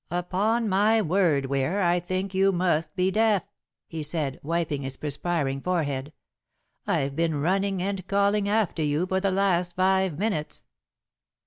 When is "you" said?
2.33-2.51, 8.81-9.05